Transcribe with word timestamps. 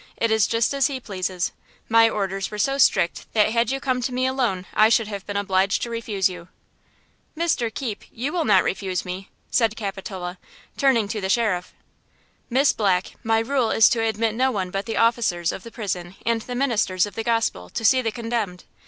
It 0.17 0.31
is 0.31 0.47
just 0.47 0.73
as 0.73 0.87
he 0.87 0.99
pleases. 0.99 1.51
My 1.87 2.09
orders 2.09 2.49
were 2.49 2.57
so 2.57 2.79
strict 2.79 3.31
that 3.33 3.49
had 3.51 3.69
you 3.69 3.79
come 3.79 4.01
to 4.01 4.11
me 4.11 4.25
alone 4.25 4.65
I 4.73 4.89
should 4.89 5.07
have 5.07 5.27
been 5.27 5.37
obliged 5.37 5.83
to 5.83 5.91
refuse 5.91 6.27
you." 6.27 6.47
"Mr. 7.37 7.71
Keepe, 7.71 8.05
you 8.11 8.33
will 8.33 8.43
not 8.43 8.63
refuse 8.63 9.05
me," 9.05 9.29
said 9.51 9.75
Capitola, 9.77 10.39
turning 10.75 11.07
to 11.09 11.21
the 11.21 11.29
sheriff. 11.29 11.75
"Miss 12.49 12.73
Black, 12.73 13.11
my 13.23 13.37
rule 13.41 13.69
is 13.69 13.89
to 13.89 14.01
admit 14.01 14.33
no 14.33 14.49
one 14.49 14.71
but 14.71 14.87
the 14.87 14.97
officers 14.97 15.51
of 15.51 15.61
the 15.61 15.69
prison 15.69 16.15
and 16.25 16.41
the 16.41 16.55
ministers 16.55 17.05
of 17.05 17.13
the 17.13 17.23
gospel, 17.23 17.69
to 17.69 17.85
see 17.85 18.01
the 18.01 18.11
condemned! 18.11 18.63